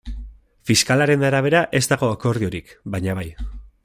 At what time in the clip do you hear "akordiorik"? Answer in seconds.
2.17-2.73